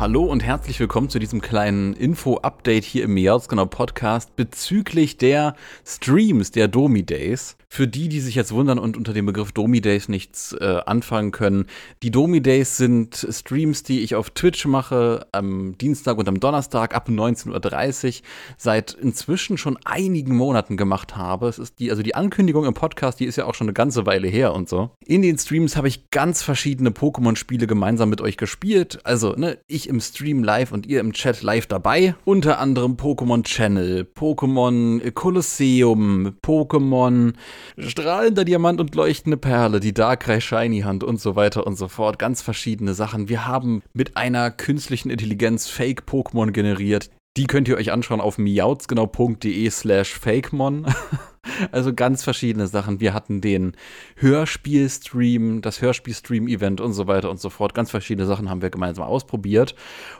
Hallo 0.00 0.24
und 0.24 0.42
herzlich 0.42 0.80
willkommen 0.80 1.10
zu 1.10 1.18
diesem 1.18 1.42
kleinen 1.42 1.92
Info-Update 1.92 2.84
hier 2.84 3.04
im 3.04 3.12
Miauzgenau 3.12 3.66
Podcast 3.66 4.34
bezüglich 4.34 5.18
der 5.18 5.54
Streams 5.84 6.52
der 6.52 6.68
Domi 6.68 7.02
Days. 7.02 7.58
Für 7.72 7.86
die, 7.86 8.08
die 8.08 8.18
sich 8.18 8.34
jetzt 8.34 8.50
wundern 8.50 8.80
und 8.80 8.96
unter 8.96 9.12
dem 9.12 9.26
Begriff 9.26 9.52
Domi 9.52 9.80
Days 9.80 10.08
nichts 10.08 10.52
äh, 10.54 10.80
anfangen 10.86 11.30
können, 11.30 11.66
die 12.02 12.10
Domi 12.10 12.40
Days 12.40 12.76
sind 12.76 13.24
Streams, 13.30 13.84
die 13.84 14.00
ich 14.00 14.16
auf 14.16 14.30
Twitch 14.30 14.66
mache 14.66 15.24
am 15.30 15.78
Dienstag 15.78 16.18
und 16.18 16.28
am 16.28 16.40
Donnerstag 16.40 16.96
ab 16.96 17.08
19.30 17.08 18.06
Uhr 18.06 18.26
seit 18.58 18.94
inzwischen 18.94 19.56
schon 19.56 19.78
einigen 19.84 20.34
Monaten 20.34 20.76
gemacht 20.76 21.16
habe. 21.16 21.46
Es 21.46 21.60
ist 21.60 21.78
die, 21.78 21.92
also 21.92 22.02
die 22.02 22.16
Ankündigung 22.16 22.64
im 22.64 22.74
Podcast, 22.74 23.20
die 23.20 23.24
ist 23.24 23.36
ja 23.36 23.44
auch 23.44 23.54
schon 23.54 23.66
eine 23.68 23.72
ganze 23.72 24.04
Weile 24.04 24.26
her 24.26 24.52
und 24.52 24.68
so. 24.68 24.90
In 25.06 25.22
den 25.22 25.38
Streams 25.38 25.76
habe 25.76 25.86
ich 25.86 26.10
ganz 26.10 26.42
verschiedene 26.42 26.90
Pokémon-Spiele 26.90 27.68
gemeinsam 27.68 28.10
mit 28.10 28.20
euch 28.20 28.36
gespielt. 28.36 28.98
Also, 29.04 29.34
ne, 29.36 29.58
ich 29.68 29.88
im 29.88 30.00
Stream 30.00 30.42
live 30.42 30.72
und 30.72 30.86
ihr 30.86 30.98
im 30.98 31.12
Chat 31.12 31.40
live 31.42 31.68
dabei. 31.68 32.16
Unter 32.24 32.58
anderem 32.58 32.96
Pokémon 32.96 33.44
Channel, 33.44 34.08
Pokémon 34.12 35.08
Kolosseum, 35.12 36.34
Pokémon 36.42 37.34
strahlender 37.78 38.44
Diamant 38.44 38.80
und 38.80 38.94
leuchtende 38.94 39.36
Perle, 39.36 39.80
die 39.80 39.94
Darkrai 39.94 40.40
Shiny 40.40 40.80
Hand 40.80 41.04
und 41.04 41.20
so 41.20 41.36
weiter 41.36 41.66
und 41.66 41.76
so 41.76 41.88
fort. 41.88 42.18
Ganz 42.18 42.42
verschiedene 42.42 42.94
Sachen. 42.94 43.28
Wir 43.28 43.46
haben 43.46 43.82
mit 43.92 44.16
einer 44.16 44.50
künstlichen 44.50 45.10
Intelligenz 45.10 45.68
Fake-Pokémon 45.68 46.50
generiert. 46.50 47.10
Die 47.36 47.46
könnt 47.46 47.68
ihr 47.68 47.76
euch 47.76 47.92
anschauen 47.92 48.20
auf 48.20 48.38
miautsgenau.de 48.38 49.70
slash 49.70 50.14
fakemon. 50.14 50.86
Also 51.72 51.94
ganz 51.94 52.22
verschiedene 52.22 52.66
Sachen. 52.66 53.00
Wir 53.00 53.14
hatten 53.14 53.40
den 53.40 53.72
Hörspielstream, 54.16 55.62
das 55.62 55.80
Hörspielstream-Event 55.80 56.80
und 56.80 56.92
so 56.92 57.06
weiter 57.06 57.30
und 57.30 57.40
so 57.40 57.48
fort. 57.48 57.74
Ganz 57.74 57.90
verschiedene 57.90 58.26
Sachen 58.26 58.50
haben 58.50 58.62
wir 58.62 58.70
gemeinsam 58.70 59.04
ausprobiert. 59.04 59.74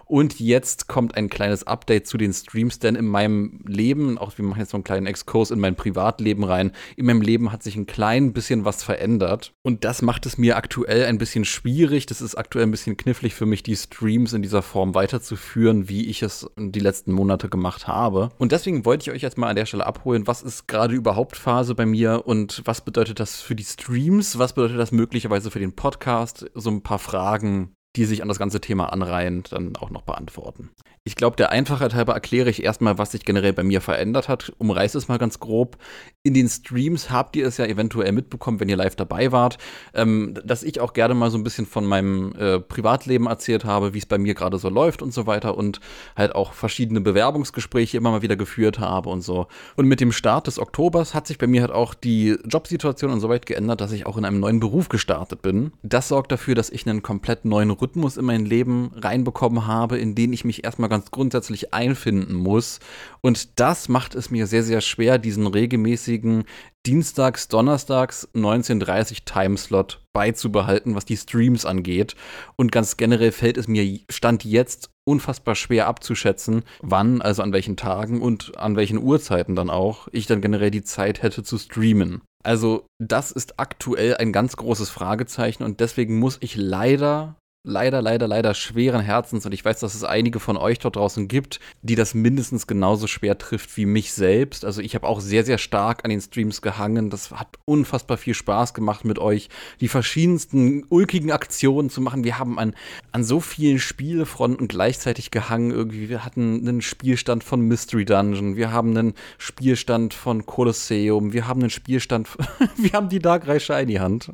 Und 0.07 0.41
jetzt 0.41 0.89
kommt 0.89 1.17
ein 1.17 1.29
kleines 1.29 1.67
Update 1.67 2.07
zu 2.07 2.17
den 2.17 2.33
Streams, 2.33 2.79
denn 2.79 2.95
in 2.95 3.07
meinem 3.07 3.61
Leben, 3.67 4.19
auch 4.19 4.37
wir 4.39 4.45
machen 4.45 4.61
jetzt 4.61 4.71
so 4.71 4.77
einen 4.77 4.85
kleinen 4.85 5.07
Exkurs 5.07 5.51
in 5.51 5.61
mein 5.61 5.77
Privatleben 5.77 6.45
rein, 6.45 6.73
in 6.97 7.07
meinem 7.07 7.23
Leben 7.23 7.53
hat 7.53 7.63
sich 7.63 7.77
ein 7.77 7.87
klein 7.87 8.33
bisschen 8.33 8.65
was 8.65 8.83
verändert. 8.83 9.53
Und 9.63 9.85
das 9.85 10.03
macht 10.03 10.27
es 10.27 10.39
mir 10.39 10.57
aktuell 10.57 11.05
ein 11.05 11.19
bisschen 11.19 11.45
schwierig. 11.45 12.07
Das 12.07 12.21
ist 12.21 12.35
aktuell 12.35 12.67
ein 12.67 12.71
bisschen 12.71 12.97
knifflig 12.97 13.35
für 13.35 13.47
mich, 13.47 13.63
die 13.63 13.77
Streams 13.77 14.33
in 14.33 14.43
dieser 14.43 14.63
Form 14.63 14.95
weiterzuführen, 14.95 15.89
wie 15.89 16.07
ich 16.07 16.23
es 16.23 16.49
die 16.57 16.81
letzten 16.81 17.13
Monate 17.13 17.49
gemacht 17.49 17.87
habe. 17.87 18.31
Und 18.39 18.53
deswegen 18.53 18.85
wollte 18.85 19.03
ich 19.03 19.15
euch 19.15 19.23
jetzt 19.23 19.39
mal 19.39 19.49
an 19.49 19.57
der 19.57 19.67
Stelle 19.67 19.87
abholen, 19.87 20.27
was 20.27 20.43
ist 20.43 20.67
gerade 20.67 20.95
überhaupt 21.11 21.35
Hauptphase 21.35 21.75
bei 21.75 21.87
mir 21.87 22.27
und 22.27 22.63
was 22.67 22.83
bedeutet 22.83 23.19
das 23.19 23.41
für 23.41 23.57
die 23.57 23.65
Streams? 23.65 24.39
Was 24.39 24.53
bedeutet 24.53 24.79
das 24.79 24.93
möglicherweise 24.93 25.51
für 25.51 25.59
den 25.59 25.75
Podcast? 25.75 26.49
So 26.55 26.71
ein 26.71 26.83
paar 26.83 27.01
Fragen, 27.01 27.75
die 27.97 28.05
sich 28.05 28.23
an 28.23 28.29
das 28.29 28.39
ganze 28.39 28.61
Thema 28.61 28.93
anreihen, 28.93 29.43
dann 29.51 29.77
auch 29.77 29.91
noch 29.91 30.03
beantworten. 30.03 30.71
Ich 31.03 31.17
glaube, 31.17 31.37
der 31.37 31.51
Einfachheit 31.51 31.95
halber 31.95 32.13
erkläre 32.13 32.51
ich 32.51 32.63
erstmal, 32.63 32.99
was 32.99 33.13
sich 33.13 33.25
generell 33.25 33.55
bei 33.55 33.63
mir 33.63 33.81
verändert 33.81 34.29
hat. 34.29 34.53
Umreiße 34.59 34.99
es 34.99 35.09
mal 35.09 35.17
ganz 35.17 35.41
grob. 35.41 35.79
In 36.23 36.35
den 36.35 36.47
Streams 36.47 37.11
habt 37.11 37.37
ihr 37.37 37.47
es 37.47 37.57
ja 37.57 37.65
eventuell 37.65 38.13
mitbekommen, 38.13 38.61
wenn 38.61 38.69
ihr 38.69 38.77
live 38.77 38.97
dabei 38.97 39.33
wart, 39.33 39.57
ähm, 39.95 40.35
dass 40.45 40.63
ich 40.63 40.79
auch 40.79 40.93
gerne 40.93 41.15
mal 41.15 41.31
so 41.31 41.39
ein 41.39 41.43
bisschen 41.43 41.65
von 41.65 41.87
meinem 41.87 42.35
äh, 42.35 42.61
Privatleben 42.61 43.27
erzählt 43.27 43.65
habe, 43.65 43.95
wie 43.95 43.99
es 43.99 44.05
bei 44.05 44.19
mir 44.19 44.35
gerade 44.35 44.59
so 44.59 44.69
läuft 44.69 45.01
und 45.01 45.15
so 45.15 45.27
weiter 45.27 45.57
und 45.57 45.81
halt 46.17 46.35
auch 46.35 46.53
verschiedene 46.53 47.01
Bewerbungsgespräche 47.01 47.97
immer 47.97 48.11
mal 48.11 48.23
wieder 48.23 48.37
geführt 48.37 48.79
habe 48.79 49.09
und 49.09 49.23
so. 49.23 49.47
Und 49.77 49.87
mit 49.87 50.01
dem 50.01 50.13
Start 50.13 50.47
des 50.47 50.59
Oktobers 50.59 51.15
hat 51.15 51.27
sich 51.27 51.39
bei 51.39 51.47
mir 51.47 51.63
halt 51.63 51.73
auch 51.73 51.95
die 51.95 52.37
Jobsituation 52.45 53.11
insoweit 53.11 53.47
geändert, 53.47 53.81
dass 53.81 53.93
ich 53.93 54.05
auch 54.05 54.19
in 54.19 54.27
einem 54.27 54.39
neuen 54.39 54.61
Beruf 54.61 54.91
gestartet 54.91 55.41
bin. 55.41 55.73
Das 55.83 56.09
sorgt 56.09 56.31
dafür, 56.31 56.55
dass 56.55 56.69
ich 56.69 56.87
einen 56.87 57.03
komplett 57.03 57.47
neuen 57.47 57.71
Rhythmus 57.81 58.17
in 58.17 58.25
mein 58.25 58.45
Leben 58.45 58.91
reinbekommen 58.95 59.67
habe, 59.67 59.99
in 59.99 60.15
den 60.15 60.33
ich 60.33 60.45
mich 60.45 60.65
erstmal 60.65 60.89
ganz 60.89 61.11
grundsätzlich 61.11 61.73
einfinden 61.75 62.35
muss. 62.35 62.81
Und 63.21 63.59
das 63.61 63.89
macht 63.89 64.15
es 64.15 64.31
mir 64.31 64.47
sehr, 64.47 64.63
sehr 64.63 64.81
schwer, 64.81 65.19
diesen 65.19 65.47
regelmäßigen 65.47 66.45
Dienstags, 66.87 67.49
Donnerstags 67.49 68.29
19.30 68.35 69.25
Timeslot 69.27 70.03
beizubehalten, 70.13 70.95
was 70.95 71.05
die 71.05 71.17
Streams 71.17 71.67
angeht. 71.67 72.17
Und 72.57 72.73
ganz 72.73 72.97
generell 72.97 73.33
fällt 73.33 73.59
es 73.59 73.69
mir 73.69 74.01
Stand 74.11 74.45
jetzt 74.45 74.91
unfassbar 75.05 75.55
schwer 75.55 75.87
abzuschätzen, 75.89 76.63
wann, 76.81 77.21
also 77.21 77.43
an 77.43 77.53
welchen 77.53 77.77
Tagen 77.77 78.23
und 78.23 78.57
an 78.57 78.77
welchen 78.77 78.99
Uhrzeiten 78.99 79.57
dann 79.57 79.69
auch, 79.69 80.09
ich 80.13 80.27
dann 80.27 80.41
generell 80.41 80.71
die 80.71 80.85
Zeit 80.85 81.23
hätte 81.23 81.43
zu 81.43 81.59
streamen. 81.59 82.23
Also 82.43 82.87
das 82.99 83.33
ist 83.33 83.59
aktuell 83.61 84.17
ein 84.17 84.33
ganz 84.33 84.57
großes 84.57 84.89
Fragezeichen 84.89 85.63
und 85.63 85.81
deswegen 85.81 86.19
muss 86.19 86.39
ich 86.41 86.57
leider 86.57 87.37
leider, 87.63 88.01
leider, 88.01 88.27
leider 88.27 88.55
schweren 88.55 89.03
Herzens 89.03 89.45
und 89.45 89.53
ich 89.53 89.65
weiß, 89.65 89.81
dass 89.81 89.95
es 89.95 90.05
einige 90.05 90.41
von 90.41 90.57
euch 90.57 90.79
dort 90.79 90.97
draußen 90.97 91.29
gibt, 91.29 91.61
die 91.83 91.95
das 91.95 92.15
mindestens 92.15 92.67
genauso 92.67 93.07
schwer 93.07 93.37
trifft 93.37 93.77
wie 93.77 93.87
mich 93.87 94.13
selbst. 94.13 94.65
Also 94.65 94.81
ich 94.81 94.95
habe 94.95 95.07
auch 95.07 95.21
sehr, 95.21 95.45
sehr 95.45 95.59
stark 95.59 96.05
an 96.05 96.11
den 96.11 96.21
Streams 96.21 96.63
gehangen. 96.63 97.11
Das 97.11 97.31
hat 97.31 97.59
unfassbar 97.67 98.17
viel 98.17 98.35
Spaß 98.35 98.73
gemacht 98.73 99.05
mit 99.05 99.19
euch, 99.19 99.49
die 99.81 99.89
verschiedensten 99.89 100.85
ulkigen 100.89 101.33
Aktionen 101.33 101.91
zu 101.91 102.01
machen. 102.01 102.25
Wir 102.25 102.39
haben 102.39 102.59
an, 102.59 102.75
an 103.13 103.25
so 103.25 103.41
vielen 103.41 103.79
Spielfronten 103.79 104.67
gleichzeitig 104.69 105.31
gehangen. 105.31 105.71
Irgendwie, 105.71 106.09
wir 106.09 106.25
hatten 106.25 106.67
einen 106.67 106.81
Spielstand 106.81 107.45
von 107.45 107.61
Mystery 107.61 108.05
Dungeon, 108.05 108.57
wir 108.57 108.73
haben 108.73 108.97
einen 108.97 109.15
Spielstand 109.39 110.15
von 110.15 110.47
Colosseum, 110.47 111.33
wir 111.33 111.47
haben 111.47 111.61
einen 111.61 111.71
Spielstand, 111.71 112.29
wir 112.77 112.93
haben 112.93 113.09
die 113.09 113.19
Dark 113.19 113.47
Rai 113.47 113.61
Shiny 113.61 113.97
Hand 113.97 114.33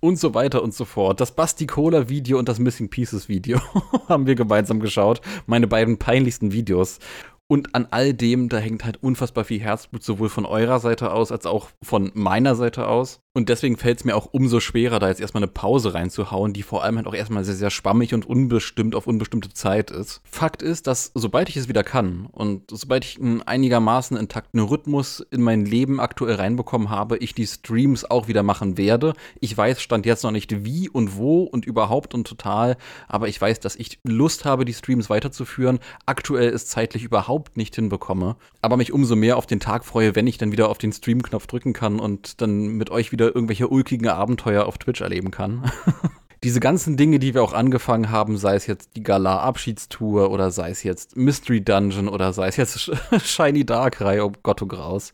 und 0.00 0.18
so 0.18 0.34
weiter 0.34 0.62
und 0.62 0.74
so 0.74 0.84
fort. 0.84 1.20
Das 1.20 1.32
Basti 1.32 1.66
Cola 1.66 2.08
Video 2.08 2.38
und 2.38 2.48
das 2.48 2.58
Missing 2.58 2.88
Pieces 2.88 3.28
Video 3.28 3.60
haben 4.08 4.26
wir 4.26 4.34
gemeinsam 4.34 4.80
geschaut. 4.80 5.20
Meine 5.46 5.66
beiden 5.66 5.98
peinlichsten 5.98 6.52
Videos. 6.52 6.98
Und 7.50 7.74
an 7.74 7.88
all 7.90 8.12
dem, 8.12 8.50
da 8.50 8.58
hängt 8.58 8.84
halt 8.84 9.02
unfassbar 9.02 9.44
viel 9.44 9.60
Herzblut, 9.60 10.02
sowohl 10.02 10.28
von 10.28 10.44
eurer 10.44 10.80
Seite 10.80 11.12
aus 11.12 11.32
als 11.32 11.46
auch 11.46 11.68
von 11.82 12.10
meiner 12.14 12.54
Seite 12.54 12.86
aus. 12.86 13.20
Und 13.38 13.48
deswegen 13.48 13.76
fällt 13.76 14.00
es 14.00 14.04
mir 14.04 14.16
auch 14.16 14.26
umso 14.32 14.58
schwerer, 14.58 14.98
da 14.98 15.06
jetzt 15.06 15.20
erstmal 15.20 15.44
eine 15.44 15.52
Pause 15.52 15.94
reinzuhauen, 15.94 16.52
die 16.52 16.64
vor 16.64 16.82
allem 16.82 16.96
halt 16.96 17.06
auch 17.06 17.14
erstmal 17.14 17.44
sehr, 17.44 17.54
sehr 17.54 17.70
schwammig 17.70 18.12
und 18.12 18.26
unbestimmt 18.26 18.96
auf 18.96 19.06
unbestimmte 19.06 19.50
Zeit 19.50 19.92
ist. 19.92 20.20
Fakt 20.28 20.60
ist, 20.60 20.88
dass 20.88 21.12
sobald 21.14 21.48
ich 21.48 21.56
es 21.56 21.68
wieder 21.68 21.84
kann 21.84 22.26
und 22.32 22.68
sobald 22.72 23.04
ich 23.04 23.20
einen 23.20 23.42
einigermaßen 23.42 24.16
intakten 24.16 24.58
Rhythmus 24.58 25.24
in 25.30 25.42
mein 25.42 25.64
Leben 25.64 26.00
aktuell 26.00 26.34
reinbekommen 26.34 26.90
habe, 26.90 27.16
ich 27.18 27.32
die 27.32 27.46
Streams 27.46 28.04
auch 28.04 28.26
wieder 28.26 28.42
machen 28.42 28.76
werde. 28.76 29.12
Ich 29.38 29.56
weiß, 29.56 29.80
stand 29.82 30.04
jetzt 30.04 30.24
noch 30.24 30.32
nicht 30.32 30.64
wie 30.64 30.88
und 30.88 31.16
wo 31.16 31.44
und 31.44 31.64
überhaupt 31.64 32.14
und 32.14 32.26
total, 32.26 32.76
aber 33.06 33.28
ich 33.28 33.40
weiß, 33.40 33.60
dass 33.60 33.76
ich 33.76 34.00
Lust 34.02 34.46
habe, 34.46 34.64
die 34.64 34.74
Streams 34.74 35.10
weiterzuführen. 35.10 35.78
Aktuell 36.06 36.50
ist 36.50 36.70
zeitlich 36.70 37.04
überhaupt 37.04 37.56
nicht 37.56 37.76
hinbekomme, 37.76 38.34
aber 38.62 38.76
mich 38.76 38.92
umso 38.92 39.14
mehr 39.14 39.36
auf 39.36 39.46
den 39.46 39.60
Tag 39.60 39.84
freue, 39.84 40.16
wenn 40.16 40.26
ich 40.26 40.38
dann 40.38 40.50
wieder 40.50 40.68
auf 40.68 40.78
den 40.78 40.92
Stream-Knopf 40.92 41.46
drücken 41.46 41.72
kann 41.72 42.00
und 42.00 42.40
dann 42.40 42.66
mit 42.66 42.90
euch 42.90 43.12
wieder 43.12 43.27
irgendwelche 43.34 43.68
ulkigen 43.68 44.08
Abenteuer 44.08 44.66
auf 44.66 44.78
Twitch 44.78 45.00
erleben 45.00 45.30
kann. 45.30 45.70
Diese 46.44 46.60
ganzen 46.60 46.96
Dinge, 46.96 47.18
die 47.18 47.34
wir 47.34 47.42
auch 47.42 47.52
angefangen 47.52 48.10
haben, 48.10 48.38
sei 48.38 48.54
es 48.54 48.68
jetzt 48.68 48.94
die 48.94 49.02
Galar-Abschiedstour 49.02 50.30
oder 50.30 50.52
sei 50.52 50.70
es 50.70 50.84
jetzt 50.84 51.16
Mystery 51.16 51.60
Dungeon 51.60 52.08
oder 52.08 52.32
sei 52.32 52.46
es 52.46 52.56
jetzt 52.56 52.92
Shiny 53.24 53.66
Darkrai, 53.66 54.22
oh 54.22 54.30
Gott, 54.44 54.62
oh 54.62 54.66
Graus, 54.66 55.12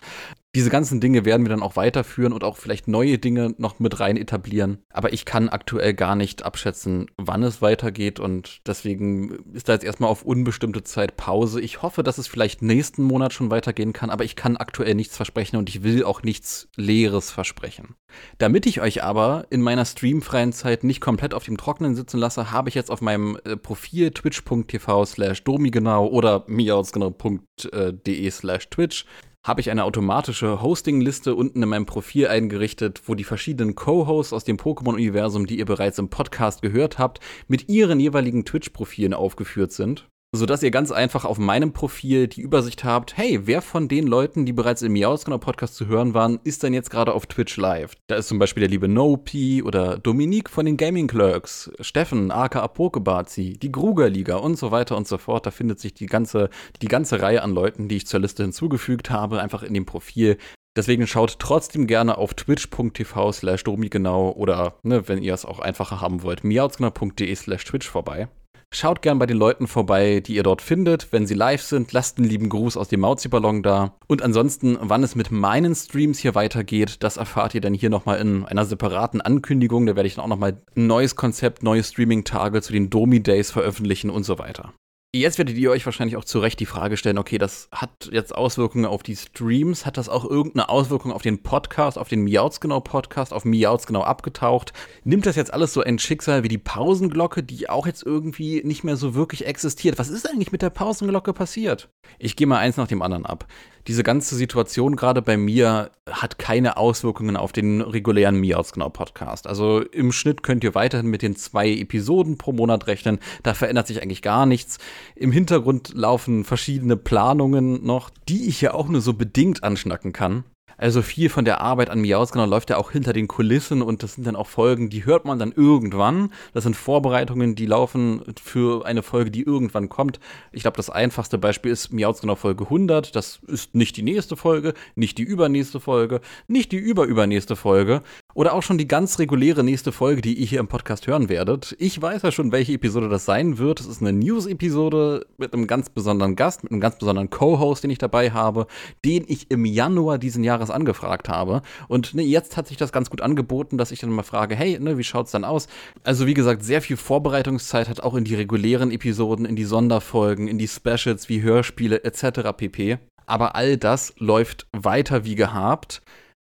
diese 0.54 0.70
ganzen 0.70 1.00
Dinge 1.00 1.24
werden 1.24 1.44
wir 1.44 1.50
dann 1.50 1.62
auch 1.62 1.76
weiterführen 1.76 2.32
und 2.32 2.44
auch 2.44 2.56
vielleicht 2.56 2.86
neue 2.86 3.18
Dinge 3.18 3.54
noch 3.58 3.80
mit 3.80 3.98
rein 3.98 4.16
etablieren. 4.16 4.78
Aber 4.90 5.12
ich 5.12 5.24
kann 5.24 5.48
aktuell 5.48 5.94
gar 5.94 6.14
nicht 6.14 6.44
abschätzen, 6.44 7.10
wann 7.16 7.42
es 7.42 7.60
weitergeht 7.60 8.20
und 8.20 8.60
deswegen 8.66 9.52
ist 9.52 9.68
da 9.68 9.72
jetzt 9.72 9.84
erstmal 9.84 10.10
auf 10.10 10.22
unbestimmte 10.22 10.84
Zeit 10.84 11.16
Pause. 11.16 11.60
Ich 11.60 11.82
hoffe, 11.82 12.02
dass 12.02 12.18
es 12.18 12.28
vielleicht 12.28 12.62
nächsten 12.62 13.02
Monat 13.02 13.32
schon 13.32 13.50
weitergehen 13.50 13.92
kann, 13.92 14.10
aber 14.10 14.24
ich 14.24 14.36
kann 14.36 14.56
aktuell 14.56 14.94
nichts 14.94 15.16
versprechen 15.16 15.56
und 15.56 15.68
ich 15.68 15.82
will 15.82 16.04
auch 16.04 16.22
nichts 16.22 16.68
Leeres 16.76 17.30
versprechen. 17.30 17.96
Damit 18.38 18.66
ich 18.66 18.80
euch 18.80 19.02
aber 19.02 19.46
in 19.50 19.60
meiner 19.60 19.84
streamfreien 19.84 20.52
Zeit 20.52 20.84
nicht 20.84 21.00
komplett 21.00 21.34
auf 21.34 21.44
dem 21.44 21.56
Trockenen 21.56 21.96
sitzen 21.96 22.18
lasse, 22.18 22.52
habe 22.52 22.68
ich 22.68 22.76
jetzt 22.76 22.90
auf 22.90 23.00
meinem 23.00 23.38
äh, 23.44 23.56
Profil 23.56 24.12
twitch.tv 24.12 25.04
slash 25.04 25.42
domigenau 25.42 26.06
oder 26.06 26.44
miausgenau.de 26.46 28.30
slash 28.30 28.70
twitch 28.70 29.04
habe 29.44 29.60
ich 29.60 29.70
eine 29.70 29.84
automatische 29.84 30.62
Hosting-Liste 30.62 31.34
unten 31.34 31.62
in 31.62 31.68
meinem 31.68 31.86
Profil 31.86 32.28
eingerichtet, 32.28 33.02
wo 33.06 33.14
die 33.14 33.24
verschiedenen 33.24 33.74
Co-Hosts 33.74 34.32
aus 34.32 34.44
dem 34.44 34.56
Pokémon-Universum, 34.56 35.46
die 35.46 35.58
ihr 35.58 35.66
bereits 35.66 35.98
im 35.98 36.08
Podcast 36.08 36.62
gehört 36.62 36.98
habt, 36.98 37.20
mit 37.46 37.68
ihren 37.68 38.00
jeweiligen 38.00 38.46
Twitch-Profilen 38.46 39.12
aufgeführt 39.12 39.72
sind 39.72 40.08
sodass 40.34 40.62
ihr 40.62 40.70
ganz 40.70 40.90
einfach 40.90 41.24
auf 41.24 41.38
meinem 41.38 41.72
Profil 41.72 42.26
die 42.28 42.40
Übersicht 42.40 42.84
habt, 42.84 43.16
hey, 43.16 43.46
wer 43.46 43.62
von 43.62 43.88
den 43.88 44.06
Leuten, 44.06 44.46
die 44.46 44.52
bereits 44.52 44.82
im 44.82 44.92
Miauskanal 44.92 45.38
Podcast 45.38 45.76
zu 45.76 45.86
hören 45.86 46.14
waren, 46.14 46.40
ist 46.44 46.62
denn 46.62 46.74
jetzt 46.74 46.90
gerade 46.90 47.12
auf 47.12 47.26
Twitch 47.26 47.56
live? 47.56 47.94
Da 48.08 48.16
ist 48.16 48.28
zum 48.28 48.38
Beispiel 48.38 48.62
der 48.62 48.70
liebe 48.70 48.88
Nopi 48.88 49.62
oder 49.62 49.98
Dominique 49.98 50.50
von 50.50 50.66
den 50.66 50.76
Gaming 50.76 51.06
Clerks, 51.06 51.70
Steffen, 51.80 52.30
aka 52.30 52.66
Pokebazi, 52.68 53.58
die 53.60 53.72
Gruger 53.72 54.08
Liga 54.08 54.36
und 54.36 54.58
so 54.58 54.70
weiter 54.70 54.96
und 54.96 55.06
so 55.06 55.18
fort. 55.18 55.46
Da 55.46 55.50
findet 55.50 55.80
sich 55.80 55.94
die 55.94 56.06
ganze, 56.06 56.50
die 56.82 56.88
ganze 56.88 57.22
Reihe 57.22 57.42
an 57.42 57.52
Leuten, 57.52 57.88
die 57.88 57.96
ich 57.96 58.06
zur 58.06 58.20
Liste 58.20 58.42
hinzugefügt 58.42 59.10
habe, 59.10 59.40
einfach 59.40 59.62
in 59.62 59.74
dem 59.74 59.86
Profil. 59.86 60.36
Deswegen 60.76 61.06
schaut 61.06 61.38
trotzdem 61.38 61.86
gerne 61.86 62.18
auf 62.18 62.34
twitch.tv 62.34 63.30
slash 63.30 63.62
domigenau 63.62 64.32
oder, 64.32 64.74
ne, 64.82 65.06
wenn 65.08 65.22
ihr 65.22 65.32
es 65.32 65.44
auch 65.44 65.60
einfacher 65.60 66.00
haben 66.00 66.22
wollt, 66.22 66.42
miauzgenau.de 66.42 67.34
slash 67.36 67.64
twitch 67.64 67.88
vorbei. 67.88 68.28
Schaut 68.76 69.02
gern 69.02 69.20
bei 69.20 69.26
den 69.26 69.36
Leuten 69.36 69.68
vorbei, 69.68 70.18
die 70.18 70.34
ihr 70.34 70.42
dort 70.42 70.60
findet. 70.60 71.12
Wenn 71.12 71.28
sie 71.28 71.34
live 71.34 71.62
sind, 71.62 71.92
lasst 71.92 72.18
einen 72.18 72.28
lieben 72.28 72.48
Gruß 72.48 72.76
aus 72.76 72.88
dem 72.88 72.98
Mauzi-Ballon 73.00 73.62
da. 73.62 73.94
Und 74.08 74.20
ansonsten, 74.20 74.76
wann 74.80 75.04
es 75.04 75.14
mit 75.14 75.30
meinen 75.30 75.76
Streams 75.76 76.18
hier 76.18 76.34
weitergeht, 76.34 76.96
das 77.04 77.16
erfahrt 77.16 77.54
ihr 77.54 77.60
dann 77.60 77.72
hier 77.72 77.88
nochmal 77.88 78.18
in 78.18 78.44
einer 78.44 78.64
separaten 78.64 79.20
Ankündigung. 79.20 79.86
Da 79.86 79.94
werde 79.94 80.08
ich 80.08 80.16
dann 80.16 80.24
auch 80.24 80.28
nochmal 80.28 80.60
ein 80.74 80.88
neues 80.88 81.14
Konzept, 81.14 81.62
neue 81.62 81.84
Streaming-Tage 81.84 82.62
zu 82.62 82.72
den 82.72 82.90
Domi-Days 82.90 83.52
veröffentlichen 83.52 84.10
und 84.10 84.24
so 84.24 84.40
weiter. 84.40 84.74
Jetzt 85.14 85.38
werdet 85.38 85.56
ihr 85.56 85.70
euch 85.70 85.86
wahrscheinlich 85.86 86.16
auch 86.16 86.24
zu 86.24 86.40
Recht 86.40 86.58
die 86.58 86.66
Frage 86.66 86.96
stellen, 86.96 87.18
okay, 87.18 87.38
das 87.38 87.68
hat 87.70 88.10
jetzt 88.10 88.34
Auswirkungen 88.34 88.84
auf 88.84 89.04
die 89.04 89.14
Streams, 89.14 89.86
hat 89.86 89.96
das 89.96 90.08
auch 90.08 90.28
irgendeine 90.28 90.68
Auswirkung 90.68 91.12
auf 91.12 91.22
den 91.22 91.40
Podcast, 91.40 91.98
auf 91.98 92.08
den 92.08 92.24
Miauts 92.24 92.60
genau 92.60 92.80
Podcast, 92.80 93.32
auf 93.32 93.44
Miauts 93.44 93.86
genau 93.86 94.02
abgetaucht? 94.02 94.72
Nimmt 95.04 95.24
das 95.24 95.36
jetzt 95.36 95.54
alles 95.54 95.72
so 95.72 95.82
ein 95.82 96.00
Schicksal 96.00 96.42
wie 96.42 96.48
die 96.48 96.58
Pausenglocke, 96.58 97.44
die 97.44 97.70
auch 97.70 97.86
jetzt 97.86 98.02
irgendwie 98.02 98.62
nicht 98.64 98.82
mehr 98.82 98.96
so 98.96 99.14
wirklich 99.14 99.46
existiert? 99.46 100.00
Was 100.00 100.08
ist 100.08 100.28
eigentlich 100.28 100.50
mit 100.50 100.62
der 100.62 100.70
Pausenglocke 100.70 101.32
passiert? 101.32 101.90
Ich 102.18 102.34
gehe 102.34 102.48
mal 102.48 102.58
eins 102.58 102.76
nach 102.76 102.88
dem 102.88 103.00
anderen 103.00 103.24
ab 103.24 103.46
diese 103.86 104.02
ganze 104.02 104.34
Situation 104.34 104.96
gerade 104.96 105.20
bei 105.20 105.36
mir 105.36 105.90
hat 106.08 106.38
keine 106.38 106.76
Auswirkungen 106.76 107.36
auf 107.36 107.52
den 107.52 107.80
regulären 107.80 108.40
Miauzgenau 108.40 108.88
Podcast. 108.88 109.46
Also 109.46 109.80
im 109.80 110.12
Schnitt 110.12 110.42
könnt 110.42 110.64
ihr 110.64 110.74
weiterhin 110.74 111.08
mit 111.08 111.22
den 111.22 111.36
zwei 111.36 111.70
Episoden 111.70 112.38
pro 112.38 112.52
Monat 112.52 112.86
rechnen. 112.86 113.18
Da 113.42 113.54
verändert 113.54 113.86
sich 113.86 114.02
eigentlich 114.02 114.22
gar 114.22 114.46
nichts. 114.46 114.78
Im 115.16 115.32
Hintergrund 115.32 115.92
laufen 115.94 116.44
verschiedene 116.44 116.96
Planungen 116.96 117.84
noch, 117.84 118.10
die 118.28 118.48
ich 118.48 118.60
ja 118.60 118.74
auch 118.74 118.88
nur 118.88 119.00
so 119.00 119.14
bedingt 119.14 119.62
anschnacken 119.64 120.12
kann. 120.12 120.44
Also 120.76 121.02
viel 121.02 121.28
von 121.28 121.44
der 121.44 121.60
Arbeit 121.60 121.90
an 121.90 122.00
Miauskanal 122.00 122.48
läuft 122.48 122.70
ja 122.70 122.76
auch 122.78 122.90
hinter 122.90 123.12
den 123.12 123.28
Kulissen 123.28 123.82
und 123.82 124.02
das 124.02 124.14
sind 124.14 124.26
dann 124.26 124.36
auch 124.36 124.48
Folgen, 124.48 124.90
die 124.90 125.04
hört 125.04 125.24
man 125.24 125.38
dann 125.38 125.52
irgendwann. 125.52 126.32
Das 126.52 126.64
sind 126.64 126.76
Vorbereitungen, 126.76 127.54
die 127.54 127.66
laufen 127.66 128.22
für 128.42 128.84
eine 128.84 129.02
Folge, 129.02 129.30
die 129.30 129.42
irgendwann 129.42 129.88
kommt. 129.88 130.18
Ich 130.52 130.62
glaube, 130.62 130.76
das 130.76 130.90
einfachste 130.90 131.38
Beispiel 131.38 131.70
ist 131.70 131.92
Miauskanal 131.92 132.36
Folge 132.36 132.64
100. 132.64 133.14
Das 133.14 133.40
ist 133.46 133.74
nicht 133.74 133.96
die 133.96 134.02
nächste 134.02 134.36
Folge, 134.36 134.74
nicht 134.94 135.18
die 135.18 135.22
übernächste 135.22 135.80
Folge, 135.80 136.20
nicht 136.48 136.72
die 136.72 136.78
überübernächste 136.78 137.56
Folge 137.56 138.02
oder 138.34 138.52
auch 138.52 138.62
schon 138.62 138.78
die 138.78 138.88
ganz 138.88 139.18
reguläre 139.18 139.62
nächste 139.62 139.92
Folge, 139.92 140.20
die 140.20 140.34
ihr 140.34 140.46
hier 140.46 140.60
im 140.60 140.66
Podcast 140.66 141.06
hören 141.06 141.28
werdet. 141.28 141.74
Ich 141.78 142.00
weiß 142.00 142.22
ja 142.22 142.32
schon, 142.32 142.52
welche 142.52 142.72
Episode 142.72 143.08
das 143.08 143.24
sein 143.24 143.58
wird. 143.58 143.80
Es 143.80 143.86
ist 143.86 144.02
eine 144.02 144.12
News-Episode 144.12 145.26
mit 145.38 145.54
einem 145.54 145.66
ganz 145.66 145.88
besonderen 145.88 146.34
Gast, 146.34 146.64
mit 146.64 146.72
einem 146.72 146.80
ganz 146.80 146.98
besonderen 146.98 147.30
Co-Host, 147.30 147.84
den 147.84 147.90
ich 147.90 147.98
dabei 147.98 148.32
habe, 148.32 148.66
den 149.04 149.24
ich 149.28 149.50
im 149.50 149.64
Januar 149.64 150.18
diesen 150.18 150.42
Jahres 150.42 150.70
angefragt 150.70 151.28
habe. 151.28 151.62
Und 151.86 152.14
ne, 152.14 152.22
jetzt 152.22 152.56
hat 152.56 152.66
sich 152.66 152.76
das 152.76 152.92
ganz 152.92 153.08
gut 153.08 153.20
angeboten, 153.20 153.78
dass 153.78 153.92
ich 153.92 154.00
dann 154.00 154.10
mal 154.10 154.24
frage, 154.24 154.56
hey, 154.56 154.78
ne, 154.80 154.98
wie 154.98 155.04
schaut's 155.04 155.30
dann 155.30 155.44
aus? 155.44 155.68
Also 156.02 156.26
wie 156.26 156.34
gesagt, 156.34 156.64
sehr 156.64 156.82
viel 156.82 156.96
Vorbereitungszeit 156.96 157.88
hat 157.88 158.00
auch 158.00 158.14
in 158.14 158.24
die 158.24 158.34
regulären 158.34 158.90
Episoden, 158.90 159.46
in 159.46 159.56
die 159.56 159.64
Sonderfolgen, 159.64 160.48
in 160.48 160.58
die 160.58 160.68
Specials 160.68 161.28
wie 161.28 161.42
Hörspiele 161.42 162.02
etc. 162.02 162.52
pp. 162.56 162.98
Aber 163.26 163.54
all 163.54 163.76
das 163.76 164.12
läuft 164.18 164.66
weiter 164.72 165.24
wie 165.24 165.36
gehabt. 165.36 166.02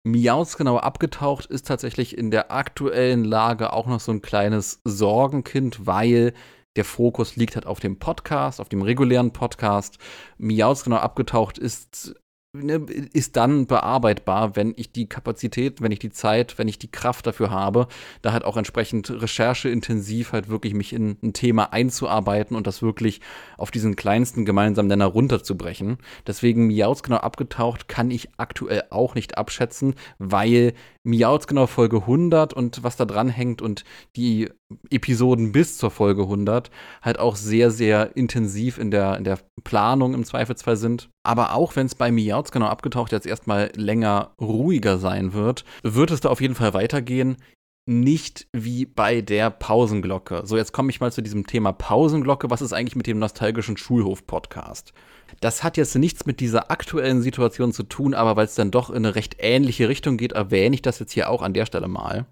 Miaus 0.05 0.56
genau 0.56 0.79
abgetaucht 0.79 1.47
ist 1.47 1.67
tatsächlich 1.67 2.17
in 2.17 2.31
der 2.31 2.50
aktuellen 2.50 3.25
Lage 3.25 3.73
auch 3.73 3.87
noch 3.87 4.00
so 4.00 4.12
ein 4.12 4.23
kleines 4.23 4.81
Sorgenkind, 4.85 5.87
weil 5.87 6.33
der 6.77 6.85
Fokus 6.85 7.37
liegt 7.37 7.56
halt 7.56 7.67
auf 7.67 7.81
dem 7.81 7.99
Podcast, 7.99 8.61
auf 8.61 8.69
dem 8.69 8.83
regulären 8.83 9.33
Podcast. 9.33 9.99
Miaus 10.39 10.85
genau 10.85 10.97
abgetaucht 10.97 11.59
ist 11.59 12.15
ist 13.12 13.37
dann 13.37 13.66
bearbeitbar, 13.66 14.56
wenn 14.56 14.75
ich 14.76 14.93
die 14.93 15.08
Kapazität, 15.08 15.81
wenn 15.81 15.93
ich 15.93 15.99
die 15.99 16.10
Zeit, 16.10 16.58
wenn 16.58 16.69
ich 16.69 16.78
die 16.78 16.90
Kraft 16.90 17.26
dafür 17.26 17.50
habe, 17.50 17.88
da 18.22 18.32
halt 18.32 18.44
auch 18.44 18.56
entsprechend 18.56 19.10
rechercheintensiv 19.10 20.32
halt 20.32 20.49
wirklich 20.49 20.75
mich 20.75 20.93
in 20.93 21.16
ein 21.22 21.32
Thema 21.32 21.72
einzuarbeiten 21.72 22.56
und 22.56 22.66
das 22.66 22.82
wirklich 22.82 23.20
auf 23.56 23.70
diesen 23.70 23.96
kleinsten 23.96 24.44
gemeinsamen 24.44 24.88
Nenner 24.88 25.06
runterzubrechen. 25.06 25.99
Deswegen 26.26 26.66
Miauts 26.66 27.02
genau 27.02 27.19
abgetaucht 27.19 27.88
kann 27.88 28.10
ich 28.10 28.28
aktuell 28.37 28.84
auch 28.90 29.14
nicht 29.14 29.38
abschätzen, 29.38 29.94
weil 30.19 30.75
Miauts 31.04 31.46
genau 31.46 31.66
Folge 31.66 31.99
100 31.99 32.52
und 32.52 32.82
was 32.82 32.96
da 32.96 33.04
dran 33.04 33.28
hängt 33.28 33.62
und 33.62 33.84
die 34.16 34.50
Episoden 34.90 35.52
bis 35.52 35.78
zur 35.78 35.90
Folge 35.90 36.22
100 36.22 36.70
halt 37.00 37.19
auch 37.19 37.37
sehr, 37.37 37.70
sehr 37.70 38.16
intensiv 38.16 38.78
in 38.78 38.90
der, 38.90 39.16
in 39.16 39.25
der 39.25 39.38
Planung 39.64 40.14
im 40.14 40.25
Zweifelsfall 40.25 40.76
sind. 40.76 41.08
Aber 41.28 41.52
auch 41.52 41.76
wenn 41.76 41.84
es 41.84 41.94
bei 41.94 42.10
Miauts 42.10 42.52
genau 42.52 42.69
abgetaucht 42.69 43.12
jetzt 43.12 43.26
erstmal 43.26 43.70
länger 43.76 44.30
ruhiger 44.40 44.96
sein 44.96 45.34
wird, 45.34 45.66
wird 45.82 46.10
es 46.10 46.20
da 46.20 46.30
auf 46.30 46.40
jeden 46.40 46.54
Fall 46.54 46.72
weitergehen 46.72 47.36
nicht 47.84 48.46
wie 48.52 48.86
bei 48.86 49.20
der 49.22 49.50
Pausenglocke. 49.50 50.42
So, 50.44 50.56
jetzt 50.58 50.72
komme 50.72 50.90
ich 50.90 51.00
mal 51.00 51.12
zu 51.12 51.22
diesem 51.22 51.46
Thema 51.46 51.72
Pausenglocke. 51.72 52.50
Was 52.50 52.62
ist 52.62 52.72
eigentlich 52.72 52.96
mit 52.96 53.06
dem 53.06 53.19
nostalgischen 53.19 53.76
Schulhof-Podcast? 53.78 54.92
Das 55.40 55.62
hat 55.64 55.76
jetzt 55.76 55.94
nichts 55.96 56.25
mit 56.25 56.40
dieser 56.40 56.70
aktuellen 56.70 57.22
Situation 57.22 57.72
zu 57.72 57.82
tun, 57.82 58.14
aber 58.14 58.36
weil 58.36 58.46
es 58.46 58.54
dann 58.54 58.70
doch 58.70 58.88
in 58.88 58.96
eine 58.96 59.14
recht 59.14 59.36
ähnliche 59.38 59.88
Richtung 59.88 60.16
geht, 60.16 60.32
erwähne 60.32 60.75
ich 60.75 60.82
das 60.82 60.98
jetzt 60.98 61.12
hier 61.12 61.30
auch 61.30 61.42
an 61.42 61.54
der 61.54 61.66
Stelle 61.66 61.88
mal. 61.88 62.26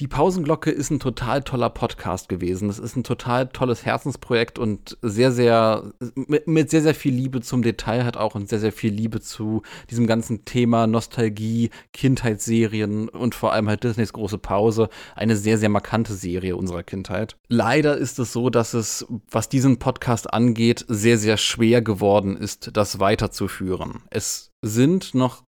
Die 0.00 0.06
Pausenglocke 0.06 0.70
ist 0.70 0.90
ein 0.90 1.00
total 1.00 1.42
toller 1.42 1.70
Podcast 1.70 2.28
gewesen. 2.28 2.68
Das 2.68 2.78
ist 2.78 2.96
ein 2.96 3.04
total 3.04 3.48
tolles 3.48 3.84
Herzensprojekt 3.84 4.58
und 4.58 4.96
sehr, 5.02 5.32
sehr, 5.32 5.92
mit, 6.14 6.46
mit, 6.46 6.70
sehr, 6.70 6.82
sehr 6.82 6.94
viel 6.94 7.14
Liebe 7.14 7.40
zum 7.40 7.62
Detail 7.62 8.04
hat 8.04 8.16
auch 8.16 8.34
und 8.34 8.48
sehr, 8.48 8.60
sehr 8.60 8.72
viel 8.72 8.92
Liebe 8.92 9.20
zu 9.20 9.62
diesem 9.90 10.06
ganzen 10.06 10.44
Thema 10.44 10.86
Nostalgie, 10.86 11.70
Kindheitsserien 11.92 13.08
und 13.08 13.34
vor 13.34 13.52
allem 13.52 13.68
halt 13.68 13.84
Disneys 13.84 14.12
große 14.12 14.38
Pause. 14.38 14.88
Eine 15.14 15.36
sehr, 15.36 15.58
sehr 15.58 15.68
markante 15.68 16.14
Serie 16.14 16.56
unserer 16.56 16.82
Kindheit. 16.82 17.36
Leider 17.48 17.96
ist 17.96 18.18
es 18.18 18.32
so, 18.32 18.50
dass 18.50 18.74
es, 18.74 19.06
was 19.30 19.48
diesen 19.48 19.78
Podcast 19.78 20.32
angeht, 20.32 20.84
sehr, 20.88 21.18
sehr 21.18 21.36
schwer 21.36 21.82
geworden 21.82 22.36
ist, 22.36 22.70
das 22.76 23.00
weiterzuführen. 23.00 24.02
Es 24.10 24.50
sind 24.62 25.14
noch 25.14 25.44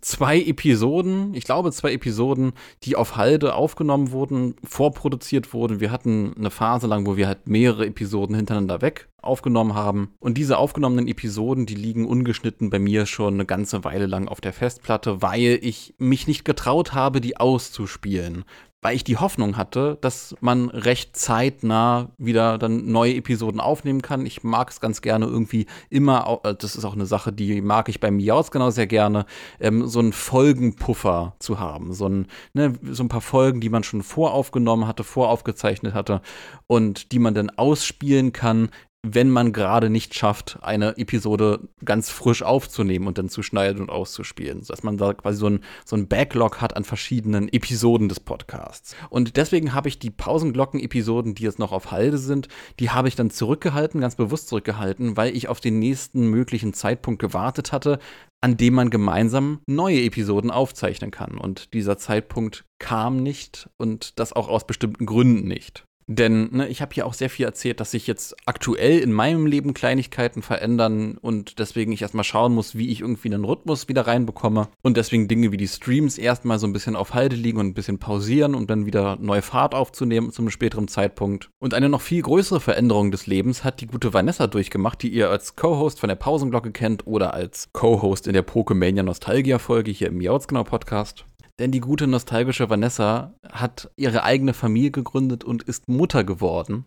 zwei 0.00 0.40
Episoden, 0.40 1.34
ich 1.34 1.44
glaube 1.44 1.72
zwei 1.72 1.92
Episoden, 1.92 2.52
die 2.82 2.96
auf 2.96 3.16
Halde 3.16 3.54
aufgenommen 3.54 4.10
wurden, 4.10 4.54
vorproduziert 4.64 5.52
wurden. 5.52 5.80
Wir 5.80 5.90
hatten 5.90 6.34
eine 6.36 6.50
Phase 6.50 6.86
lang, 6.86 7.06
wo 7.06 7.16
wir 7.16 7.26
halt 7.26 7.46
mehrere 7.46 7.86
Episoden 7.86 8.36
hintereinander 8.36 8.80
weg 8.80 9.08
aufgenommen 9.20 9.74
haben. 9.74 10.12
Und 10.20 10.38
diese 10.38 10.56
aufgenommenen 10.56 11.08
Episoden, 11.08 11.66
die 11.66 11.74
liegen 11.74 12.06
ungeschnitten 12.06 12.70
bei 12.70 12.78
mir 12.78 13.06
schon 13.06 13.34
eine 13.34 13.46
ganze 13.46 13.84
Weile 13.84 14.06
lang 14.06 14.28
auf 14.28 14.40
der 14.40 14.52
Festplatte, 14.52 15.20
weil 15.20 15.58
ich 15.62 15.94
mich 15.98 16.26
nicht 16.26 16.44
getraut 16.44 16.94
habe, 16.94 17.20
die 17.20 17.36
auszuspielen 17.36 18.44
weil 18.86 18.94
ich 18.94 19.02
die 19.02 19.16
Hoffnung 19.16 19.56
hatte, 19.56 19.98
dass 20.00 20.36
man 20.40 20.70
recht 20.70 21.16
zeitnah 21.16 22.12
wieder 22.18 22.56
dann 22.56 22.86
neue 22.92 23.16
Episoden 23.16 23.58
aufnehmen 23.58 24.00
kann. 24.00 24.24
Ich 24.24 24.44
mag 24.44 24.70
es 24.70 24.80
ganz 24.80 25.02
gerne 25.02 25.26
irgendwie 25.26 25.66
immer, 25.90 26.40
äh, 26.44 26.54
das 26.54 26.76
ist 26.76 26.84
auch 26.84 26.94
eine 26.94 27.04
Sache, 27.04 27.32
die 27.32 27.62
mag 27.62 27.88
ich 27.88 27.98
bei 27.98 28.12
Miaus 28.12 28.52
genau 28.52 28.70
sehr 28.70 28.86
gerne, 28.86 29.26
ähm, 29.58 29.88
so 29.88 29.98
einen 29.98 30.12
Folgenpuffer 30.12 31.34
zu 31.40 31.58
haben. 31.58 31.94
So 31.94 32.08
ein, 32.08 32.28
ne, 32.54 32.74
so 32.92 33.02
ein 33.02 33.08
paar 33.08 33.22
Folgen, 33.22 33.60
die 33.60 33.70
man 33.70 33.82
schon 33.82 34.04
voraufgenommen 34.04 34.86
hatte, 34.86 35.02
voraufgezeichnet 35.02 35.92
hatte 35.92 36.20
und 36.68 37.10
die 37.10 37.18
man 37.18 37.34
dann 37.34 37.50
ausspielen 37.50 38.32
kann, 38.32 38.68
wenn 39.14 39.30
man 39.30 39.52
gerade 39.52 39.88
nicht 39.88 40.14
schafft, 40.14 40.58
eine 40.62 40.96
Episode 40.98 41.68
ganz 41.84 42.10
frisch 42.10 42.42
aufzunehmen 42.42 43.06
und 43.06 43.18
dann 43.18 43.28
zu 43.28 43.42
schneiden 43.42 43.82
und 43.82 43.90
auszuspielen. 43.90 44.62
Dass 44.66 44.82
man 44.82 44.96
da 44.96 45.14
quasi 45.14 45.38
so 45.38 45.46
ein, 45.46 45.60
so 45.84 45.96
ein 45.96 46.08
Backlog 46.08 46.60
hat 46.60 46.76
an 46.76 46.84
verschiedenen 46.84 47.48
Episoden 47.48 48.08
des 48.08 48.20
Podcasts. 48.20 48.96
Und 49.08 49.36
deswegen 49.36 49.74
habe 49.74 49.88
ich 49.88 49.98
die 49.98 50.10
Pausenglocken-Episoden, 50.10 51.34
die 51.34 51.44
jetzt 51.44 51.58
noch 51.58 51.72
auf 51.72 51.92
Halde 51.92 52.18
sind, 52.18 52.48
die 52.80 52.90
habe 52.90 53.08
ich 53.08 53.14
dann 53.14 53.30
zurückgehalten, 53.30 54.00
ganz 54.00 54.16
bewusst 54.16 54.48
zurückgehalten, 54.48 55.16
weil 55.16 55.36
ich 55.36 55.48
auf 55.48 55.60
den 55.60 55.78
nächsten 55.78 56.28
möglichen 56.28 56.72
Zeitpunkt 56.72 57.20
gewartet 57.20 57.72
hatte, 57.72 58.00
an 58.40 58.56
dem 58.56 58.74
man 58.74 58.90
gemeinsam 58.90 59.60
neue 59.66 60.02
Episoden 60.02 60.50
aufzeichnen 60.50 61.10
kann. 61.10 61.38
Und 61.38 61.72
dieser 61.74 61.96
Zeitpunkt 61.96 62.64
kam 62.78 63.22
nicht 63.22 63.68
und 63.76 64.18
das 64.18 64.32
auch 64.32 64.48
aus 64.48 64.66
bestimmten 64.66 65.06
Gründen 65.06 65.46
nicht. 65.46 65.84
Denn 66.08 66.50
ne, 66.52 66.68
ich 66.68 66.82
habe 66.82 66.94
hier 66.94 67.04
auch 67.04 67.14
sehr 67.14 67.28
viel 67.28 67.46
erzählt, 67.46 67.80
dass 67.80 67.90
sich 67.90 68.06
jetzt 68.06 68.36
aktuell 68.46 69.00
in 69.00 69.12
meinem 69.12 69.44
Leben 69.44 69.74
Kleinigkeiten 69.74 70.40
verändern 70.40 71.18
und 71.20 71.58
deswegen 71.58 71.90
ich 71.90 72.02
erstmal 72.02 72.24
schauen 72.24 72.54
muss, 72.54 72.76
wie 72.76 72.90
ich 72.90 73.00
irgendwie 73.00 73.32
einen 73.32 73.44
Rhythmus 73.44 73.88
wieder 73.88 74.06
reinbekomme. 74.06 74.68
Und 74.82 74.96
deswegen 74.96 75.26
Dinge 75.26 75.50
wie 75.50 75.56
die 75.56 75.66
Streams 75.66 76.16
erstmal 76.16 76.60
so 76.60 76.66
ein 76.68 76.72
bisschen 76.72 76.94
auf 76.94 77.14
Halde 77.14 77.34
liegen 77.34 77.58
und 77.58 77.66
ein 77.66 77.74
bisschen 77.74 77.98
pausieren 77.98 78.54
und 78.54 78.70
dann 78.70 78.86
wieder 78.86 79.16
neue 79.20 79.42
Fahrt 79.42 79.74
aufzunehmen 79.74 80.30
zu 80.30 80.42
einem 80.42 80.50
späteren 80.50 80.86
Zeitpunkt. 80.86 81.50
Und 81.58 81.74
eine 81.74 81.88
noch 81.88 82.02
viel 82.02 82.22
größere 82.22 82.60
Veränderung 82.60 83.10
des 83.10 83.26
Lebens 83.26 83.64
hat 83.64 83.80
die 83.80 83.88
gute 83.88 84.14
Vanessa 84.14 84.46
durchgemacht, 84.46 85.02
die 85.02 85.08
ihr 85.08 85.30
als 85.30 85.56
Co-Host 85.56 85.98
von 85.98 86.08
der 86.08 86.16
Pausenglocke 86.16 86.70
kennt 86.70 87.06
oder 87.06 87.34
als 87.34 87.70
Co-Host 87.72 88.28
in 88.28 88.32
der 88.32 88.42
Pokemania 88.42 89.02
Nostalgia-Folge 89.02 89.90
hier 89.90 90.08
im 90.08 90.20
Jautzgenau 90.20 90.62
Podcast. 90.62 91.26
Denn 91.58 91.72
die 91.72 91.80
gute 91.80 92.06
nostalgische 92.06 92.68
Vanessa 92.68 93.34
hat 93.50 93.90
ihre 93.96 94.24
eigene 94.24 94.52
Familie 94.52 94.90
gegründet 94.90 95.42
und 95.42 95.62
ist 95.62 95.88
Mutter 95.88 96.22
geworden. 96.22 96.84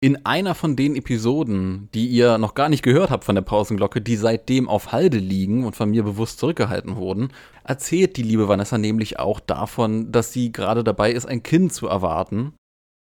In 0.00 0.24
einer 0.24 0.54
von 0.54 0.74
den 0.74 0.96
Episoden, 0.96 1.90
die 1.92 2.06
ihr 2.06 2.38
noch 2.38 2.54
gar 2.54 2.70
nicht 2.70 2.82
gehört 2.82 3.10
habt 3.10 3.24
von 3.24 3.34
der 3.34 3.42
Pausenglocke, 3.42 4.00
die 4.00 4.16
seitdem 4.16 4.70
auf 4.70 4.92
Halde 4.92 5.18
liegen 5.18 5.64
und 5.64 5.76
von 5.76 5.90
mir 5.90 6.02
bewusst 6.02 6.38
zurückgehalten 6.38 6.96
wurden, 6.96 7.28
erzählt 7.62 8.16
die 8.16 8.22
liebe 8.22 8.48
Vanessa 8.48 8.78
nämlich 8.78 9.18
auch 9.18 9.38
davon, 9.38 10.12
dass 10.12 10.32
sie 10.32 10.50
gerade 10.50 10.82
dabei 10.82 11.12
ist, 11.12 11.26
ein 11.26 11.42
Kind 11.42 11.74
zu 11.74 11.86
erwarten 11.88 12.54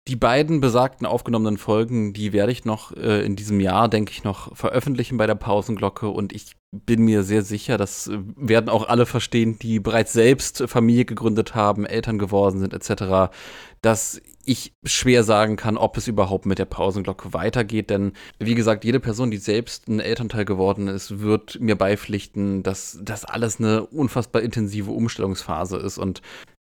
Die 0.07 0.15
beiden 0.15 0.61
besagten 0.61 1.05
aufgenommenen 1.05 1.57
Folgen, 1.57 2.13
die 2.13 2.33
werde 2.33 2.51
ich 2.51 2.65
noch 2.65 2.91
äh, 2.93 3.23
in 3.25 3.35
diesem 3.35 3.59
Jahr, 3.59 3.87
denke 3.87 4.11
ich, 4.11 4.23
noch 4.23 4.55
veröffentlichen 4.55 5.17
bei 5.17 5.27
der 5.27 5.35
Pausenglocke 5.35 6.07
und 6.07 6.33
ich 6.33 6.55
bin 6.71 7.03
mir 7.03 7.23
sehr 7.23 7.43
sicher, 7.43 7.77
das 7.77 8.07
äh, 8.07 8.17
werden 8.35 8.69
auch 8.69 8.87
alle 8.87 9.05
verstehen, 9.05 9.59
die 9.59 9.79
bereits 9.79 10.13
selbst 10.13 10.63
Familie 10.67 11.05
gegründet 11.05 11.53
haben, 11.53 11.85
Eltern 11.85 12.17
geworden 12.17 12.59
sind 12.59 12.73
etc., 12.73 13.33
dass 13.81 14.21
ich 14.45 14.73
schwer 14.83 15.23
sagen 15.23 15.55
kann, 15.55 15.77
ob 15.77 15.97
es 15.97 16.07
überhaupt 16.07 16.45
mit 16.45 16.59
der 16.59 16.65
Pausenglocke 16.65 17.33
weitergeht. 17.33 17.89
Denn 17.89 18.13
wie 18.39 18.55
gesagt, 18.55 18.85
jede 18.85 18.99
Person, 18.99 19.31
die 19.31 19.37
selbst 19.37 19.87
ein 19.87 19.99
Elternteil 19.99 20.45
geworden 20.45 20.87
ist, 20.87 21.19
wird 21.19 21.59
mir 21.59 21.75
beipflichten, 21.75 22.63
dass 22.63 22.99
das 23.01 23.25
alles 23.25 23.59
eine 23.59 23.85
unfassbar 23.87 24.41
intensive 24.41 24.91
Umstellungsphase 24.91 25.77
ist. 25.77 25.97
Und 25.97 26.21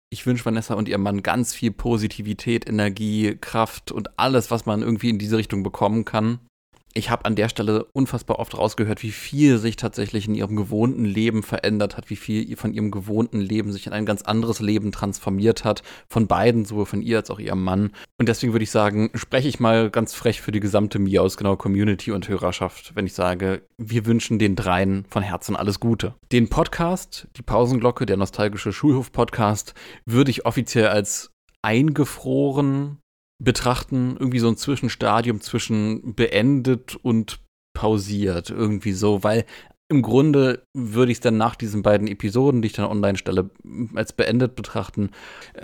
ich 0.10 0.26
wünsche 0.26 0.46
Vanessa 0.46 0.74
und 0.74 0.90
ihrem 0.90 1.04
Mann 1.04 1.24
ganz 1.24 1.54
viel 1.54 1.72
Positivität, 1.72 2.68
Energie, 2.68 3.38
Kraft 3.40 3.92
und 3.92 4.18
alles, 4.18 4.50
was 4.50 4.66
man 4.66 4.82
irgendwie 4.82 5.10
in 5.10 5.20
diese 5.20 5.38
Richtung 5.38 5.62
bekommen 5.62 6.06
kann 6.06 6.40
ich 6.94 7.10
habe 7.10 7.26
an 7.26 7.36
der 7.36 7.50
Stelle 7.50 7.86
unfassbar 7.94 8.40
oft 8.40 8.58
rausgehört, 8.58 9.04
wie 9.04 9.12
viel 9.12 9.60
sich 9.60 9.76
tatsächlich 9.76 10.28
in 10.28 10.36
ihrem 10.36 10.56
gewohnten 10.56 11.06
Leben 11.06 11.44
verändert 11.44 11.98
hat, 11.98 12.10
wie 12.10 12.16
viel 12.16 12.56
von 12.58 12.74
ihrem 12.74 12.90
gewohnten 12.90 13.40
Leben 13.40 13.72
sich 13.72 13.88
in 13.88 13.94
ein 13.94 14.06
ganz 14.06 14.24
anderes 14.24 14.60
Leben 14.60 14.92
transformiert 14.92 15.64
hat, 15.64 15.84
von 16.08 16.28
beiden, 16.28 16.66
sowohl 16.66 16.86
von 16.86 17.02
ihr 17.02 17.18
als 17.18 17.30
auch 17.30 17.40
ihrem 17.40 17.64
Mann. 17.64 17.92
Und 18.18 18.28
deswegen 18.28 18.54
würde 18.54 18.64
ich 18.64 18.72
sagen, 18.72 19.12
spreche 19.14 19.48
ich 19.48 19.60
mal 19.60 19.90
ganz 19.92 20.14
frech 20.14 20.42
für 20.42 20.52
die 20.52 20.60
gesamte 20.60 21.00
Miaus 21.00 21.38
genau 21.38 21.56
Community 21.56 22.12
und 22.12 22.28
Hörerschaft, 22.28 22.96
wenn 22.96 23.06
ich 23.06 23.14
sage, 23.14 23.62
wir 23.78 24.06
wünschen 24.06 24.40
den 24.40 24.56
dreien 24.56 25.06
von 25.10 25.22
Herzen 25.22 25.56
alles 25.56 25.80
Gute. 25.80 26.16
Den 26.32 26.50
Podcast, 26.50 27.28
die 27.38 27.44
Pausenglocke, 27.44 28.06
der 28.06 28.18
nostalgische 28.18 28.74
Schulhof-Podcast, 28.74 29.74
würde 30.06 30.32
ich 30.32 30.46
offiziell 30.46 30.88
als 30.88 31.32
eingefroren 31.62 32.99
betrachten, 33.40 34.16
irgendwie 34.20 34.40
so 34.40 34.50
ein 34.50 34.58
Zwischenstadium 34.58 35.42
zwischen 35.42 36.14
beendet 36.16 36.96
und 36.96 37.40
pausiert, 37.74 38.50
irgendwie 38.50 38.92
so, 38.92 39.24
weil 39.24 39.46
im 39.92 40.04
Grunde 40.04 40.64
würde 40.74 41.12
ich 41.12 41.18
es 41.18 41.22
dann 41.22 41.38
nach 41.38 41.56
diesen 41.56 41.82
beiden 41.82 42.08
Episoden, 42.08 42.62
die 42.62 42.68
ich 42.68 42.74
dann 42.74 42.86
online 42.86 43.18
stelle, 43.18 43.50
als 43.96 44.14
beendet 44.14 44.56
betrachten. 44.56 45.10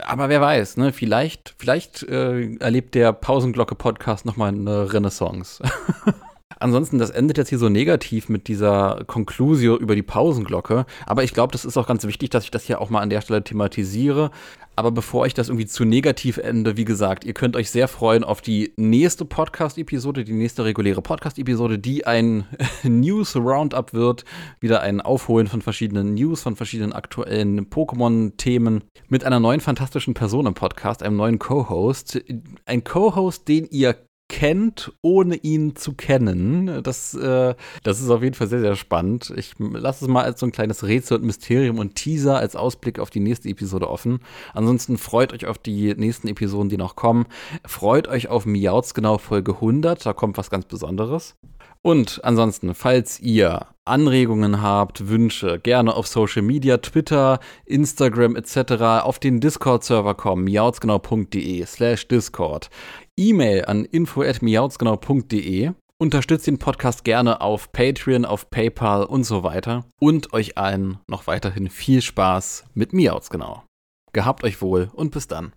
Aber 0.02 0.30
wer 0.30 0.42
weiß, 0.42 0.78
ne? 0.78 0.94
Vielleicht, 0.94 1.54
vielleicht 1.60 2.02
äh, 2.04 2.56
erlebt 2.56 2.96
der 2.96 3.14
Pausenglocke-Podcast 3.14 4.26
nochmal 4.26 4.50
eine 4.50 4.92
Renaissance. 4.92 5.62
Ansonsten, 6.60 6.98
das 6.98 7.10
endet 7.10 7.38
jetzt 7.38 7.50
hier 7.50 7.58
so 7.58 7.70
negativ 7.70 8.30
mit 8.30 8.48
dieser 8.48 9.04
Conclusio 9.08 9.78
über 9.78 9.96
die 9.96 10.04
Pausenglocke. 10.04 10.86
Aber 11.06 11.24
ich 11.24 11.34
glaube, 11.34 11.52
das 11.52 11.66
ist 11.66 11.78
auch 11.78 11.88
ganz 11.88 12.06
wichtig, 12.06 12.30
dass 12.30 12.44
ich 12.44 12.52
das 12.52 12.64
hier 12.64 12.82
auch 12.82 12.90
mal 12.90 13.02
an 13.02 13.10
der 13.10 13.22
Stelle 13.22 13.44
thematisiere. 13.44 14.32
Aber 14.78 14.92
bevor 14.92 15.26
ich 15.26 15.34
das 15.34 15.48
irgendwie 15.48 15.68
zu 15.68 15.86
negativ 15.86 16.38
ende, 16.38 16.76
wie 16.76 16.84
gesagt, 16.84 17.24
ihr 17.24 17.34
könnt 17.34 17.56
euch 17.56 17.72
sehr 17.72 17.88
freuen 17.88 18.26
auf 18.26 18.42
die 18.42 18.74
nächste 18.76 19.24
Podcast-Episode, 19.24 20.26
die 20.26 20.34
nächste 20.34 20.66
reguläre 20.66 21.02
Podcast-Episode, 21.02 21.80
die 21.80 22.06
ein 22.06 22.46
News-Roundup 22.84 23.94
wird. 23.94 24.26
Wieder 24.60 24.82
ein 24.82 25.00
Aufholen 25.00 25.48
von 25.48 25.62
verschiedenen 25.62 26.14
News, 26.14 26.42
von 26.42 26.58
verschiedenen 26.58 26.92
aktuellen 26.92 27.70
Pokémon-Themen 27.70 28.84
mit 29.08 29.24
einer 29.24 29.40
neuen 29.40 29.62
fantastischen 29.62 30.14
Person 30.14 30.46
im 30.46 30.56
Podcast, 30.56 31.04
einem 31.04 31.16
neuen 31.16 31.40
Co-Host. 31.40 32.22
Ein 32.66 32.84
Co-Host, 32.84 33.48
den 33.48 33.68
ihr 33.72 33.96
kennt, 34.28 34.92
ohne 35.02 35.36
ihn 35.36 35.76
zu 35.76 35.94
kennen. 35.94 36.82
Das, 36.84 37.14
äh, 37.14 37.56
das 37.84 38.02
ist 38.02 38.10
auf 38.10 38.24
jeden 38.24 38.36
Fall 38.36 38.48
sehr, 38.48 38.60
sehr 38.60 38.76
spannend. 38.76 39.34
Ich 39.36 39.54
lasse 39.60 40.06
es 40.06 40.10
mal 40.10 40.24
als 40.24 40.40
so 40.40 40.46
ein 40.46 40.52
kleines 40.52 40.84
Rätsel 40.84 41.18
und 41.18 41.26
Mysterium 41.26 41.80
und 41.80 41.96
Teaser 41.96 42.38
als 42.38 42.56
Ausblick 42.56 43.00
auf 43.00 43.10
die 43.10 43.20
nächste 43.20 43.50
Episode 43.50 43.90
offen. 43.90 44.20
Ansonsten 44.54 44.98
freut 44.98 45.34
euch 45.34 45.46
auf 45.46 45.58
die 45.58 45.94
nächsten 45.96 46.28
Episoden, 46.28 46.70
die 46.70 46.78
noch 46.78 46.96
kommen. 46.96 47.28
Freut 47.66 48.08
euch 48.08 48.28
auf 48.28 48.46
Miauts 48.46 48.94
genau 48.94 49.18
Folge 49.18 49.54
100, 49.54 50.06
da 50.06 50.14
kommt 50.14 50.38
was 50.38 50.50
ganz 50.50 50.66
Besonderes. 50.66 51.36
Und 51.82 52.22
ansonsten, 52.24 52.74
falls 52.74 53.20
ihr 53.20 53.68
Anregungen 53.86 54.62
habt, 54.62 55.08
Wünsche, 55.08 55.60
gerne 55.60 55.94
auf 55.94 56.08
Social 56.08 56.42
Media, 56.42 56.78
Twitter, 56.78 57.40
Instagram 57.66 58.36
etc. 58.36 59.04
auf 59.04 59.20
den 59.20 59.40
Discord-Server 59.40 60.16
kommen, 60.16 60.44
miautsgenau.de 60.46 61.66
slash 61.66 62.08
Discord. 62.08 62.70
E-Mail 63.16 63.66
an 63.66 63.86
info.miautsgenau.de. 63.86 65.72
Unterstützt 65.98 66.48
den 66.48 66.60
Podcast 66.60 67.06
gerne 67.06 67.40
auf 67.40 67.72
Patreon, 67.72 68.26
auf 68.26 68.50
PayPal 68.50 69.06
und 69.06 69.24
so 69.24 69.44
weiter. 69.44 69.86
Und 70.00 70.34
euch 70.34 70.58
allen 70.58 71.00
noch 71.08 71.28
weiterhin 71.28 71.70
viel 71.70 72.02
Spaß 72.02 72.66
mit 72.74 72.92
Miautsgenau. 72.92 73.64
Gehabt 74.12 74.44
euch 74.44 74.62
wohl 74.62 74.90
und 74.94 75.12
bis 75.12 75.28
dann. 75.28 75.54